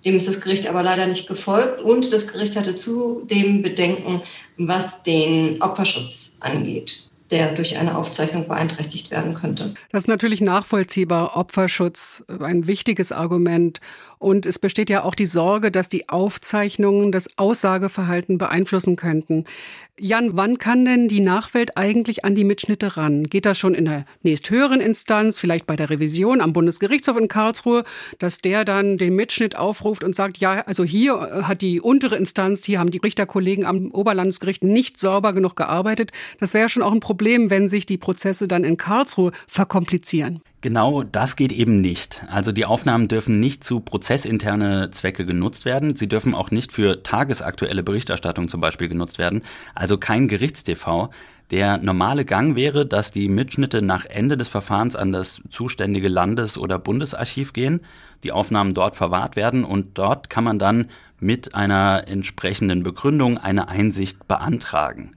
Dem 0.06 0.16
ist 0.18 0.28
das 0.28 0.40
Gericht 0.40 0.68
aber 0.68 0.84
leider 0.84 1.06
nicht 1.08 1.28
gefolgt 1.28 1.82
und 1.82 2.12
das 2.14 2.28
Gericht 2.28 2.56
hatte 2.56 2.76
zudem 2.76 3.62
Bedenken, 3.62 4.22
was 4.58 5.04
den 5.04 5.62
Opferschutz 5.62 6.38
angeht. 6.40 7.09
Der 7.32 7.54
durch 7.54 7.78
eine 7.78 7.98
Aufzeichnung 7.98 8.48
beeinträchtigt 8.48 9.12
werden 9.12 9.34
könnte. 9.34 9.74
Das 9.92 10.04
ist 10.04 10.08
natürlich 10.08 10.42
nachvollziehbar. 10.42 11.38
Opferschutz, 11.38 12.24
ein 12.40 12.68
wichtiges 12.68 13.12
Argument. 13.12 13.80
Und 14.18 14.46
es 14.46 14.60
besteht 14.60 14.90
ja 14.90 15.04
auch 15.04 15.16
die 15.16 15.26
Sorge, 15.26 15.72
dass 15.72 15.90
die 15.90 16.10
Aufzeichnungen 16.10 17.12
das 17.12 17.38
Aussageverhalten 17.38 18.38
beeinflussen 18.38 18.96
könnten. 18.96 19.46
Jan, 20.02 20.38
wann 20.38 20.58
kann 20.58 20.86
denn 20.86 21.10
die 21.10 21.20
Nachwelt 21.20 21.78
eigentlich 21.78 22.24
an 22.24 22.34
die 22.34 22.46
Mitschnitte 22.46 22.96
ran? 22.96 23.24
Geht 23.26 23.46
das 23.46 23.58
schon 23.58 23.76
in 23.76 23.84
der 23.84 24.06
nächsthöheren 24.24 24.80
Instanz, 24.80 25.40
vielleicht 25.40 25.66
bei 25.66 25.76
der 25.76 25.90
Revision 25.90 26.40
am 26.40 26.54
Bundesgerichtshof 26.54 27.18
in 27.18 27.28
Karlsruhe, 27.28 27.84
dass 28.18 28.40
der 28.40 28.64
dann 28.64 28.98
den 28.98 29.16
Mitschnitt 29.16 29.58
aufruft 29.58 30.06
und 30.06 30.16
sagt, 30.16 30.38
ja, 30.38 30.64
also 30.66 30.86
hier 30.86 31.44
hat 31.44 31.62
die 31.62 31.82
untere 31.82 32.16
Instanz, 32.16 32.64
hier 32.64 32.80
haben 32.80 32.92
die 32.92 33.00
Richterkollegen 33.00 33.66
am 33.66 33.92
Oberlandesgericht 33.92 34.64
nicht 34.64 35.00
sauber 35.00 35.34
genug 35.34 35.58
gearbeitet. 35.58 36.12
Das 36.40 36.54
wäre 36.54 36.70
schon 36.70 36.84
auch 36.84 36.94
ein 36.94 37.02
Problem, 37.02 37.19
wenn 37.20 37.70
sich 37.70 37.86
die 37.86 37.98
Prozesse 37.98 38.48
dann 38.48 38.64
in 38.64 38.78
Karlsruhe 38.78 39.32
verkomplizieren. 39.48 40.42
Genau 40.62 41.04
das 41.04 41.36
geht 41.36 41.54
eben 41.54 41.80
nicht. 41.80 42.24
Also 42.30 42.52
die 42.52 42.66
Aufnahmen 42.66 43.08
dürfen 43.08 43.40
nicht 43.40 43.64
zu 43.64 43.80
prozessinterne 43.80 44.92
Zwecke 44.92 45.26
genutzt 45.26 45.64
werden. 45.64 45.96
Sie 45.96 46.10
dürfen 46.10 46.36
auch 46.36 46.52
nicht 46.52 46.74
für 46.74 47.02
tagesaktuelle 47.04 47.82
Berichterstattung 47.82 48.50
zum 48.50 48.60
Beispiel 48.60 48.90
genutzt 48.90 49.20
werden. 49.20 49.44
Also 49.74 49.98
kein 49.98 50.28
Gerichtstv. 50.28 51.10
Der 51.52 51.78
normale 51.78 52.26
Gang 52.26 52.56
wäre, 52.56 52.86
dass 52.86 53.12
die 53.12 53.28
Mitschnitte 53.28 53.82
nach 53.82 54.06
Ende 54.06 54.38
des 54.38 54.50
Verfahrens 54.50 54.96
an 54.96 55.12
das 55.12 55.42
zuständige 55.50 56.08
Landes- 56.08 56.58
oder 56.58 56.78
Bundesarchiv 56.78 57.54
gehen, 57.54 57.80
die 58.24 58.32
Aufnahmen 58.32 58.74
dort 58.74 58.98
verwahrt 58.98 59.36
werden 59.36 59.64
und 59.64 59.98
dort 59.98 60.30
kann 60.30 60.44
man 60.44 60.60
dann 60.60 60.90
mit 61.20 61.56
einer 61.56 62.04
entsprechenden 62.08 62.84
Begründung 62.84 63.38
eine 63.38 63.68
Einsicht 63.68 64.28
beantragen. 64.28 65.16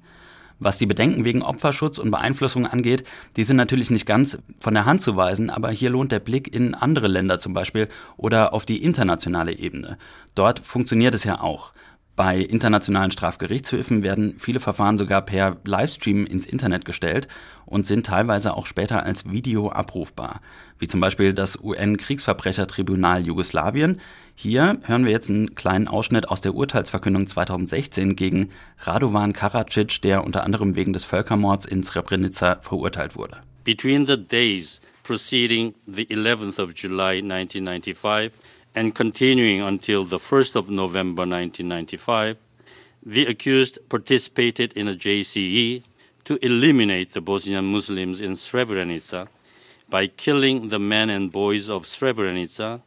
Was 0.64 0.78
die 0.78 0.86
Bedenken 0.86 1.24
wegen 1.24 1.42
Opferschutz 1.42 1.98
und 1.98 2.12
Beeinflussung 2.12 2.68
angeht, 2.68 3.02
die 3.36 3.42
sind 3.42 3.56
natürlich 3.56 3.90
nicht 3.90 4.06
ganz 4.06 4.38
von 4.60 4.74
der 4.74 4.84
Hand 4.84 5.02
zu 5.02 5.16
weisen, 5.16 5.50
aber 5.50 5.70
hier 5.70 5.90
lohnt 5.90 6.12
der 6.12 6.20
Blick 6.20 6.54
in 6.54 6.76
andere 6.76 7.08
Länder 7.08 7.40
zum 7.40 7.52
Beispiel 7.52 7.88
oder 8.16 8.54
auf 8.54 8.64
die 8.64 8.84
internationale 8.84 9.58
Ebene. 9.58 9.98
Dort 10.36 10.60
funktioniert 10.60 11.16
es 11.16 11.24
ja 11.24 11.40
auch. 11.40 11.72
Bei 12.14 12.36
internationalen 12.38 13.10
Strafgerichtshöfen 13.10 14.02
werden 14.02 14.36
viele 14.38 14.60
Verfahren 14.60 14.98
sogar 14.98 15.22
per 15.22 15.56
Livestream 15.64 16.26
ins 16.26 16.44
Internet 16.44 16.84
gestellt 16.84 17.26
und 17.64 17.86
sind 17.86 18.04
teilweise 18.04 18.54
auch 18.54 18.66
später 18.66 19.04
als 19.04 19.30
Video 19.30 19.72
abrufbar, 19.72 20.42
wie 20.78 20.88
zum 20.88 21.00
Beispiel 21.00 21.32
das 21.32 21.58
UN-Kriegsverbrechertribunal 21.58 23.24
Jugoslawien. 23.24 23.98
Hier 24.34 24.78
hören 24.82 25.06
wir 25.06 25.12
jetzt 25.12 25.30
einen 25.30 25.54
kleinen 25.54 25.88
Ausschnitt 25.88 26.28
aus 26.28 26.42
der 26.42 26.54
Urteilsverkündung 26.54 27.26
2016 27.28 28.14
gegen 28.14 28.50
Radovan 28.80 29.32
Karadzic, 29.32 30.02
der 30.02 30.24
unter 30.24 30.44
anderem 30.44 30.74
wegen 30.74 30.92
des 30.92 31.04
Völkermords 31.04 31.64
in 31.64 31.82
Srebrenica 31.82 32.58
verurteilt 32.60 33.16
wurde. 33.16 33.38
Between 33.64 34.06
the 34.06 34.18
days 34.18 34.82
preceding 35.02 35.74
the 35.86 36.04
11th 36.04 36.60
of 36.60 36.72
July 36.74 37.22
1995 37.22 38.32
and 38.74 38.94
continuing 38.94 39.60
until 39.60 40.04
the 40.04 40.18
1st 40.18 40.56
of 40.56 40.70
November 40.70 41.22
1995, 41.22 42.36
the 43.04 43.26
accused 43.26 43.78
participated 43.88 44.72
in 44.74 44.88
a 44.88 44.94
JCE 44.94 45.82
to 46.24 46.44
eliminate 46.44 47.12
the 47.12 47.20
Bosnian 47.20 47.64
Muslims 47.72 48.20
in 48.20 48.32
Srebrenica 48.32 49.28
by 49.88 50.06
killing 50.06 50.68
the 50.68 50.78
men 50.78 51.10
and 51.10 51.30
boys 51.30 51.68
of 51.68 51.84
Srebrenica 51.84 52.80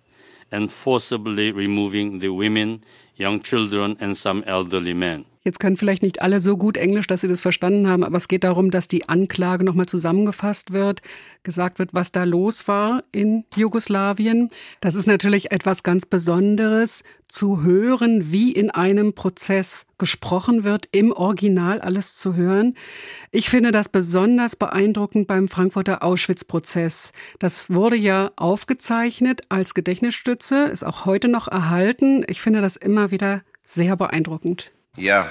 and 0.52 0.72
forcibly 0.72 1.52
removing 1.52 2.20
the 2.20 2.30
women, 2.30 2.84
young 3.16 3.42
children, 3.42 3.98
and 4.00 4.16
some 4.16 4.44
elderly 4.48 4.94
men. 4.94 5.26
Jetzt 5.46 5.60
können 5.60 5.78
vielleicht 5.78 6.02
nicht 6.02 6.24
alle 6.24 6.42
so 6.42 6.58
gut 6.58 6.76
Englisch, 6.76 7.06
dass 7.06 7.22
sie 7.22 7.28
das 7.28 7.42
verstanden 7.42 7.88
haben, 7.88 8.04
aber 8.04 8.18
es 8.18 8.28
geht 8.28 8.44
darum, 8.44 8.72
dass 8.72 8.88
die 8.88 9.08
Anklage 9.08 9.64
nochmal 9.64 9.86
zusammengefasst 9.86 10.74
wird, 10.74 11.04
gesagt 11.44 11.78
wird, 11.78 11.94
was 11.94 12.12
da 12.12 12.24
los 12.24 12.68
war 12.68 13.04
in 13.12 13.46
Jugoslawien. 13.56 14.50
Das 14.82 14.96
ist 14.96 15.06
natürlich 15.06 15.52
etwas 15.52 15.84
ganz 15.84 16.08
Besonderes, 16.08 17.04
zu 17.28 17.64
hören, 17.64 18.32
wie 18.32 18.52
in 18.52 18.72
einem 18.72 19.14
Prozess 19.14 19.88
gesprochen 19.98 20.64
wird, 20.64 20.88
im 20.92 21.12
Original 21.12 21.82
alles 21.82 22.16
zu 22.16 22.36
hören. 22.36 22.76
Ich 23.30 23.50
finde 23.50 23.72
das 23.72 23.90
besonders 23.90 24.56
beeindruckend 24.56 25.28
beim 25.28 25.48
Frankfurter 25.48 26.02
Auschwitz-Prozess. 26.02 27.12
Das 27.40 27.70
wurde 27.70 27.98
ja 27.98 28.32
aufgezeichnet 28.36 29.42
als 29.50 29.74
Gedächtnisstütze, 29.74 30.66
ist 30.66 30.86
auch 30.86 31.06
heute 31.06 31.28
noch 31.28 31.48
erhalten. 31.48 32.24
Ich 32.28 32.42
finde 32.42 32.62
das 32.62 32.78
immer 32.78 33.12
wieder 33.12 33.42
sehr 33.66 33.98
beeindruckend. 33.98 34.75
Ja. 34.96 35.30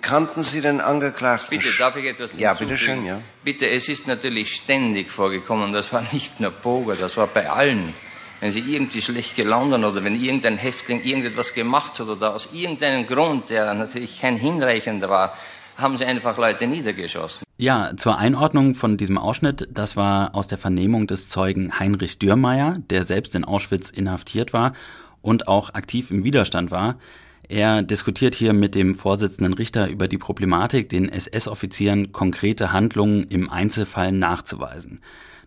Kannten 0.00 0.42
Sie 0.42 0.60
den 0.60 0.80
Angeklagten? 0.80 1.48
Bitte, 1.50 1.76
darf 1.76 1.96
ich 1.96 2.04
etwas 2.04 2.38
Ja, 2.38 2.54
bitte 2.54 2.76
schön, 2.76 3.04
ja. 3.04 3.20
Bitte, 3.42 3.68
es 3.68 3.88
ist 3.88 4.06
natürlich 4.06 4.54
ständig 4.54 5.10
vorgekommen, 5.10 5.72
das 5.72 5.92
war 5.92 6.02
nicht 6.12 6.40
nur 6.40 6.50
Boger, 6.50 6.94
das 6.94 7.16
war 7.16 7.26
bei 7.26 7.50
allen. 7.50 7.94
Wenn 8.40 8.52
Sie 8.52 8.60
irgendwie 8.60 9.02
schlecht 9.02 9.34
gelaunt 9.34 9.72
waren 9.72 9.84
oder 9.84 10.04
wenn 10.04 10.14
irgendein 10.14 10.56
Häftling 10.56 11.02
irgendetwas 11.02 11.54
gemacht 11.54 11.98
hat 11.98 12.06
oder 12.06 12.34
aus 12.34 12.50
irgendeinem 12.52 13.06
Grund, 13.06 13.50
der 13.50 13.74
natürlich 13.74 14.20
kein 14.20 14.36
hinreichender 14.36 15.08
war, 15.08 15.36
haben 15.76 15.96
Sie 15.96 16.04
einfach 16.04 16.38
Leute 16.38 16.68
niedergeschossen. 16.68 17.44
Ja, 17.56 17.96
zur 17.96 18.18
Einordnung 18.18 18.76
von 18.76 18.96
diesem 18.96 19.18
Ausschnitt, 19.18 19.68
das 19.72 19.96
war 19.96 20.36
aus 20.36 20.46
der 20.46 20.58
Vernehmung 20.58 21.08
des 21.08 21.28
Zeugen 21.28 21.80
Heinrich 21.80 22.20
Dürrmeier, 22.20 22.76
der 22.90 23.02
selbst 23.02 23.34
in 23.34 23.44
Auschwitz 23.44 23.90
inhaftiert 23.90 24.52
war 24.52 24.74
und 25.22 25.48
auch 25.48 25.74
aktiv 25.74 26.12
im 26.12 26.22
Widerstand 26.22 26.70
war. 26.70 26.96
Er 27.48 27.82
diskutiert 27.82 28.34
hier 28.34 28.52
mit 28.52 28.74
dem 28.74 28.94
Vorsitzenden 28.94 29.54
Richter 29.54 29.88
über 29.88 30.06
die 30.06 30.18
Problematik, 30.18 30.90
den 30.90 31.08
SS-Offizieren 31.08 32.12
konkrete 32.12 32.72
Handlungen 32.72 33.22
im 33.24 33.48
Einzelfall 33.48 34.12
nachzuweisen. 34.12 35.00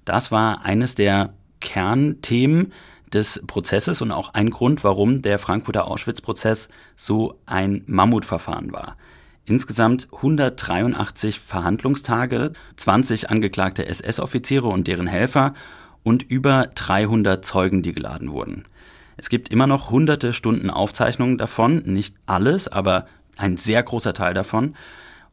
Das 0.03 0.31
war 0.31 0.65
eines 0.65 0.95
der 0.95 1.33
Kernthemen 1.59 2.73
des 3.13 3.43
Prozesses 3.45 4.01
und 4.01 4.11
auch 4.11 4.33
ein 4.33 4.49
Grund, 4.49 4.83
warum 4.83 5.21
der 5.21 5.37
Frankfurter 5.37 5.87
Auschwitz-Prozess 5.87 6.69
so 6.95 7.39
ein 7.45 7.83
Mammutverfahren 7.85 8.73
war. 8.73 8.97
Insgesamt 9.45 10.07
183 10.11 11.39
Verhandlungstage, 11.39 12.53
20 12.77 13.29
angeklagte 13.29 13.85
SS-Offiziere 13.85 14.69
und 14.69 14.87
deren 14.87 15.07
Helfer 15.07 15.53
und 16.01 16.23
über 16.23 16.67
300 16.73 17.45
Zeugen, 17.45 17.83
die 17.83 17.93
geladen 17.93 18.31
wurden. 18.31 18.63
Es 19.21 19.29
gibt 19.29 19.49
immer 19.49 19.67
noch 19.67 19.91
hunderte 19.91 20.33
Stunden 20.33 20.71
Aufzeichnungen 20.71 21.37
davon, 21.37 21.83
nicht 21.85 22.15
alles, 22.25 22.67
aber 22.67 23.05
ein 23.37 23.55
sehr 23.55 23.83
großer 23.83 24.15
Teil 24.15 24.33
davon. 24.33 24.75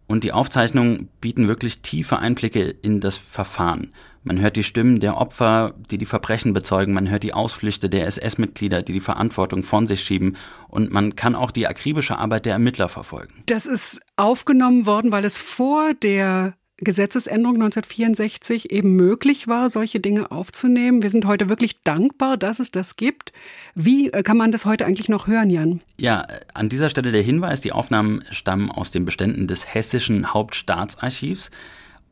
Und 0.06 0.24
die 0.24 0.32
Aufzeichnungen 0.32 1.08
bieten 1.22 1.48
wirklich 1.48 1.80
tiefe 1.80 2.18
Einblicke 2.18 2.68
in 2.68 3.00
das 3.00 3.16
Verfahren. 3.16 3.90
Man 4.24 4.40
hört 4.40 4.56
die 4.56 4.62
Stimmen 4.62 5.00
der 5.00 5.16
Opfer, 5.16 5.72
die 5.90 5.96
die 5.96 6.04
Verbrechen 6.04 6.52
bezeugen, 6.52 6.92
man 6.92 7.08
hört 7.08 7.22
die 7.22 7.32
Ausflüchte 7.32 7.88
der 7.88 8.06
SS-Mitglieder, 8.06 8.82
die 8.82 8.92
die 8.92 9.00
Verantwortung 9.00 9.62
von 9.62 9.86
sich 9.86 10.02
schieben 10.02 10.36
und 10.68 10.92
man 10.92 11.16
kann 11.16 11.34
auch 11.34 11.50
die 11.50 11.66
akribische 11.66 12.18
Arbeit 12.18 12.44
der 12.44 12.52
Ermittler 12.52 12.90
verfolgen. 12.90 13.42
Das 13.46 13.64
ist 13.64 14.02
aufgenommen 14.16 14.84
worden, 14.84 15.12
weil 15.12 15.24
es 15.24 15.38
vor 15.38 15.94
der 15.94 16.54
Gesetzesänderung 16.80 17.56
1964 17.56 18.70
eben 18.70 18.94
möglich 18.94 19.48
war, 19.48 19.68
solche 19.68 19.98
Dinge 19.98 20.30
aufzunehmen. 20.30 21.02
Wir 21.02 21.10
sind 21.10 21.26
heute 21.26 21.48
wirklich 21.48 21.82
dankbar, 21.82 22.36
dass 22.36 22.60
es 22.60 22.70
das 22.70 22.96
gibt. 22.96 23.32
Wie 23.74 24.10
äh, 24.12 24.22
kann 24.22 24.36
man 24.36 24.52
das 24.52 24.64
heute 24.64 24.86
eigentlich 24.86 25.08
noch 25.08 25.26
hören, 25.26 25.50
Jan? 25.50 25.80
Ja, 25.98 26.24
an 26.54 26.68
dieser 26.68 26.88
Stelle 26.88 27.10
der 27.10 27.22
Hinweis, 27.22 27.60
die 27.60 27.72
Aufnahmen 27.72 28.22
stammen 28.30 28.70
aus 28.70 28.92
den 28.92 29.04
Beständen 29.04 29.48
des 29.48 29.74
Hessischen 29.74 30.32
Hauptstaatsarchivs 30.32 31.50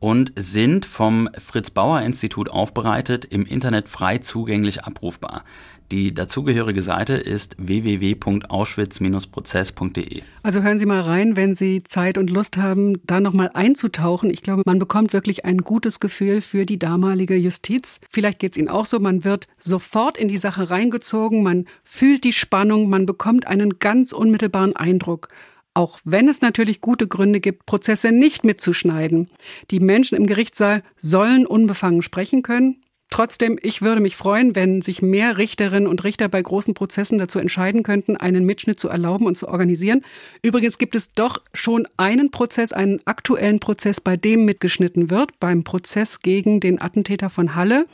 und 0.01 0.33
sind 0.37 0.85
vom 0.85 1.29
Fritz 1.39 1.71
Bauer 1.71 2.03
Institut 2.03 2.51
aufbereitet, 2.51 3.25
im 3.25 3.47
Internet 3.47 3.89
frei 3.89 4.19
zugänglich 4.19 4.85
abrufbar. 4.85 5.45
Die 5.93 6.13
dazugehörige 6.13 6.83
Seite 6.83 7.15
ist 7.15 7.55
www.auschwitz-prozess.de. 7.59 10.23
Also 10.43 10.63
hören 10.63 10.81
Sie 10.81 10.87
mal 10.87 11.03
rein, 11.03 11.37
wenn 11.37 11.55
Sie 11.55 11.85
Zeit 11.85 12.19
und 12.19 12.29
Lust 12.29 12.57
haben, 12.57 12.95
da 13.07 13.21
nochmal 13.21 13.53
einzutauchen. 13.55 14.31
Ich 14.31 14.43
glaube, 14.43 14.63
man 14.67 14.81
bekommt 14.81 15.13
wirklich 15.13 15.45
ein 15.45 15.59
gutes 15.59 16.01
Gefühl 16.01 16.41
für 16.41 16.67
die 16.67 16.81
damalige 16.81 17.37
Justiz. 17.37 18.01
Vielleicht 18.11 18.41
geht 18.41 18.51
es 18.53 18.59
Ihnen 18.59 18.69
auch 18.69 18.87
so, 18.87 18.99
man 18.99 19.23
wird 19.23 19.47
sofort 19.59 20.19
in 20.19 20.27
die 20.27 20.39
Sache 20.39 20.71
reingezogen, 20.71 21.45
man 21.45 21.67
fühlt 21.85 22.25
die 22.25 22.33
Spannung, 22.33 22.89
man 22.89 23.07
bekommt 23.07 23.47
einen 23.47 23.79
ganz 23.79 24.13
unmittelbaren 24.13 24.75
Eindruck. 24.75 25.29
Auch 25.77 26.01
wenn 26.05 26.27
es 26.27 26.41
natürlich 26.41 26.81
gute 26.81 27.07
Gründe 27.07 27.39
gibt, 27.39 27.67
Prozesse 27.67 28.11
nicht 28.11 28.45
mitzuschneiden. 28.45 29.29
Die 29.71 29.79
Menschen 29.79 30.17
im 30.17 30.27
Gerichtssaal 30.27 30.83
sollen 30.97 31.47
unbefangen 31.47 32.03
sprechen 32.03 32.43
können. 32.43 32.83
Trotzdem, 33.09 33.59
ich 33.63 33.83
würde 33.83 34.01
mich 34.01 34.17
freuen, 34.17 34.57
wenn 34.57 34.83
sich 34.83 35.01
mehr 35.01 35.39
Richterinnen 35.39 35.87
und 35.87 36.03
Richter 36.03 36.29
bei 36.29 36.43
großen 36.43 36.75
Prozessen 36.75 37.19
dazu 37.19 37.39
entscheiden 37.39 37.83
könnten, 37.83 38.17
einen 38.17 38.45
Mitschnitt 38.45 38.81
zu 38.81 38.89
erlauben 38.89 39.27
und 39.27 39.37
zu 39.37 39.49
organisieren. 39.49 40.03
Übrigens 40.43 40.77
gibt 40.77 40.97
es 40.97 41.13
doch 41.15 41.41
schon 41.55 41.87
einen 41.97 42.31
Prozess, 42.31 42.73
einen 42.73 42.99
aktuellen 43.05 43.61
Prozess, 43.61 44.01
bei 44.01 44.17
dem 44.17 44.45
mitgeschnitten 44.45 45.09
wird. 45.09 45.39
Beim 45.39 45.63
Prozess 45.63 46.21
gegen 46.21 46.61
den 46.61 46.81
Attentäter 46.81 47.31
von 47.31 47.55
Halle 47.55 47.87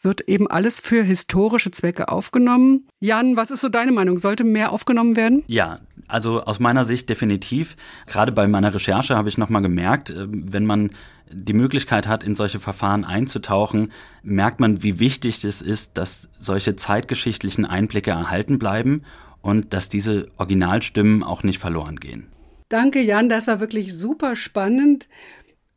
wird 0.00 0.22
eben 0.22 0.48
alles 0.48 0.80
für 0.80 1.02
historische 1.02 1.70
Zwecke 1.70 2.08
aufgenommen. 2.08 2.86
Jan, 3.00 3.36
was 3.36 3.50
ist 3.50 3.60
so 3.60 3.68
deine 3.68 3.92
Meinung? 3.92 4.18
Sollte 4.18 4.44
mehr 4.44 4.72
aufgenommen 4.72 5.16
werden? 5.16 5.42
Ja, 5.48 5.80
Also 6.08 6.42
aus 6.42 6.60
meiner 6.60 6.84
Sicht 6.84 7.08
definitiv. 7.08 7.76
Gerade 8.06 8.32
bei 8.32 8.46
meiner 8.46 8.74
Recherche 8.74 9.16
habe 9.16 9.28
ich 9.28 9.38
nochmal 9.38 9.62
gemerkt, 9.62 10.10
äh, 10.10 10.26
wenn 10.28 10.66
man 10.66 10.90
die 11.32 11.52
Möglichkeit 11.52 12.06
hat, 12.06 12.24
in 12.24 12.34
solche 12.34 12.60
Verfahren 12.60 13.04
einzutauchen, 13.04 13.92
merkt 14.22 14.60
man, 14.60 14.82
wie 14.82 15.00
wichtig 15.00 15.44
es 15.44 15.62
ist, 15.62 15.92
dass 15.94 16.28
solche 16.38 16.76
zeitgeschichtlichen 16.76 17.64
Einblicke 17.64 18.10
erhalten 18.10 18.58
bleiben 18.58 19.02
und 19.40 19.72
dass 19.74 19.88
diese 19.88 20.28
Originalstimmen 20.36 21.22
auch 21.22 21.42
nicht 21.42 21.58
verloren 21.58 21.96
gehen. 21.96 22.28
Danke, 22.68 23.00
Jan, 23.00 23.28
das 23.28 23.46
war 23.46 23.60
wirklich 23.60 23.94
super 23.96 24.36
spannend. 24.36 25.08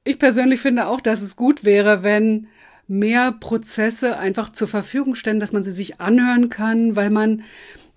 Ich 0.03 0.19
persönlich 0.19 0.61
finde 0.61 0.87
auch, 0.87 1.01
dass 1.01 1.21
es 1.21 1.35
gut 1.35 1.65
wäre, 1.65 2.03
wenn 2.03 2.47
mehr 2.87 3.31
Prozesse 3.31 4.17
einfach 4.17 4.49
zur 4.49 4.67
Verfügung 4.67 5.15
stellen, 5.15 5.39
dass 5.39 5.51
man 5.51 5.63
sie 5.63 5.71
sich 5.71 5.99
anhören 5.99 6.49
kann, 6.49 6.95
weil 6.95 7.09
man 7.09 7.43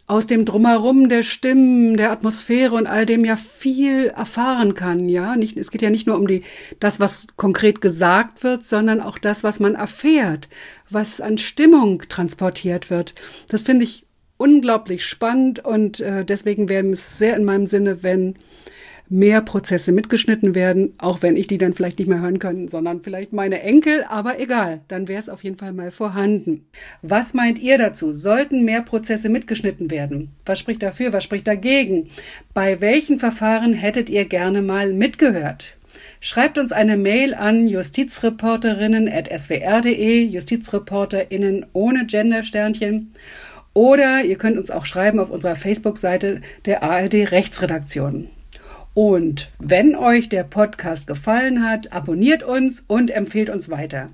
aus 0.08 0.26
dem 0.26 0.46
Drumherum 0.46 1.10
der 1.10 1.22
Stimmen, 1.22 1.98
der 1.98 2.10
Atmosphäre 2.10 2.74
und 2.74 2.86
all 2.86 3.04
dem 3.04 3.26
ja 3.26 3.36
viel 3.36 4.06
erfahren 4.06 4.72
kann, 4.74 5.08
ja. 5.10 5.36
Nicht, 5.36 5.58
es 5.58 5.70
geht 5.70 5.82
ja 5.82 5.90
nicht 5.90 6.06
nur 6.06 6.16
um 6.16 6.26
die, 6.26 6.42
das, 6.80 6.98
was 6.98 7.28
konkret 7.36 7.82
gesagt 7.82 8.42
wird, 8.42 8.64
sondern 8.64 9.02
auch 9.02 9.18
das, 9.18 9.44
was 9.44 9.60
man 9.60 9.74
erfährt, 9.74 10.48
was 10.88 11.20
an 11.20 11.36
Stimmung 11.36 12.02
transportiert 12.08 12.88
wird. 12.88 13.14
Das 13.50 13.62
finde 13.62 13.84
ich 13.84 14.06
unglaublich 14.38 15.04
spannend 15.04 15.62
und 15.64 16.00
äh, 16.00 16.24
deswegen 16.24 16.70
wäre 16.70 16.86
es 16.86 17.18
sehr 17.18 17.36
in 17.36 17.44
meinem 17.44 17.66
Sinne, 17.66 18.02
wenn 18.02 18.34
mehr 19.10 19.40
Prozesse 19.40 19.92
mitgeschnitten 19.92 20.54
werden, 20.54 20.94
auch 20.98 21.22
wenn 21.22 21.36
ich 21.36 21.46
die 21.46 21.58
dann 21.58 21.72
vielleicht 21.72 21.98
nicht 21.98 22.08
mehr 22.08 22.20
hören 22.20 22.38
kann, 22.38 22.68
sondern 22.68 23.00
vielleicht 23.00 23.32
meine 23.32 23.62
Enkel, 23.62 24.04
aber 24.08 24.38
egal, 24.38 24.80
dann 24.88 25.08
wäre 25.08 25.18
es 25.18 25.28
auf 25.28 25.44
jeden 25.44 25.56
Fall 25.56 25.72
mal 25.72 25.90
vorhanden. 25.90 26.66
Was 27.02 27.34
meint 27.34 27.58
ihr 27.58 27.78
dazu? 27.78 28.12
Sollten 28.12 28.64
mehr 28.64 28.82
Prozesse 28.82 29.28
mitgeschnitten 29.28 29.90
werden? 29.90 30.30
Was 30.44 30.58
spricht 30.58 30.82
dafür, 30.82 31.12
was 31.12 31.24
spricht 31.24 31.46
dagegen? 31.46 32.10
Bei 32.54 32.80
welchen 32.80 33.18
Verfahren 33.18 33.72
hättet 33.72 34.10
ihr 34.10 34.26
gerne 34.26 34.62
mal 34.62 34.92
mitgehört? 34.92 35.74
Schreibt 36.20 36.58
uns 36.58 36.72
eine 36.72 36.96
Mail 36.96 37.34
an 37.34 37.68
justizreporterinnen.swr.de, 37.68 40.24
Justizreporterinnen 40.24 41.66
ohne 41.72 42.06
Gendersternchen. 42.06 43.12
Oder 43.72 44.24
ihr 44.24 44.36
könnt 44.36 44.58
uns 44.58 44.72
auch 44.72 44.86
schreiben 44.86 45.20
auf 45.20 45.30
unserer 45.30 45.54
Facebook-Seite 45.54 46.40
der 46.64 46.82
ARD 46.82 47.30
Rechtsredaktion. 47.30 48.28
Und 48.94 49.50
wenn 49.58 49.94
euch 49.94 50.28
der 50.28 50.42
Podcast 50.42 51.06
gefallen 51.06 51.64
hat, 51.64 51.92
abonniert 51.92 52.42
uns 52.42 52.84
und 52.86 53.10
empfehlt 53.10 53.48
uns 53.48 53.68
weiter. 53.70 54.10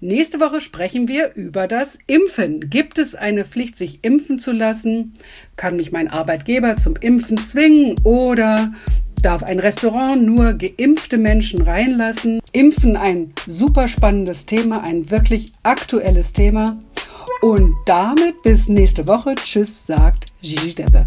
Nächste 0.00 0.40
Woche 0.40 0.60
sprechen 0.60 1.06
wir 1.08 1.34
über 1.34 1.68
das 1.68 1.98
Impfen. 2.06 2.68
Gibt 2.68 2.98
es 2.98 3.14
eine 3.14 3.44
Pflicht, 3.44 3.78
sich 3.78 4.00
impfen 4.02 4.38
zu 4.38 4.52
lassen? 4.52 5.14
Kann 5.56 5.76
mich 5.76 5.92
mein 5.92 6.08
Arbeitgeber 6.08 6.76
zum 6.76 6.96
Impfen 6.96 7.36
zwingen 7.36 7.94
oder 8.04 8.72
darf 9.22 9.42
ein 9.44 9.58
Restaurant 9.58 10.22
nur 10.22 10.54
geimpfte 10.54 11.16
Menschen 11.16 11.62
reinlassen? 11.62 12.40
Impfen 12.52 12.96
ein 12.96 13.32
super 13.46 13.88
spannendes 13.88 14.46
Thema, 14.46 14.82
ein 14.82 15.10
wirklich 15.10 15.46
aktuelles 15.62 16.32
Thema. 16.32 16.78
Und 17.40 17.74
damit 17.86 18.42
bis 18.42 18.68
nächste 18.68 19.06
Woche. 19.06 19.34
Tschüss, 19.34 19.86
sagt 19.86 20.26
Gigi 20.40 20.74
Deppe. 20.74 21.06